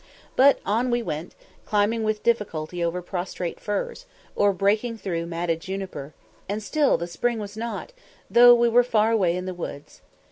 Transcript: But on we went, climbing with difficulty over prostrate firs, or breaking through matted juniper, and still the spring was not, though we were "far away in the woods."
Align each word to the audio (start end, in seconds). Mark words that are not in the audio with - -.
But 0.35 0.59
on 0.65 0.89
we 0.89 1.03
went, 1.03 1.35
climbing 1.63 2.01
with 2.01 2.23
difficulty 2.23 2.83
over 2.83 3.03
prostrate 3.03 3.59
firs, 3.59 4.07
or 4.35 4.51
breaking 4.51 4.97
through 4.97 5.27
matted 5.27 5.59
juniper, 5.59 6.15
and 6.49 6.63
still 6.63 6.97
the 6.97 7.05
spring 7.05 7.37
was 7.37 7.55
not, 7.55 7.93
though 8.27 8.55
we 8.55 8.67
were 8.67 8.81
"far 8.81 9.11
away 9.11 9.35
in 9.35 9.45
the 9.45 9.53
woods." 9.53 10.01